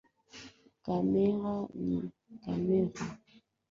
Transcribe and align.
Kamera 0.85 1.51
ni 1.83 1.99
kamera 2.41 3.01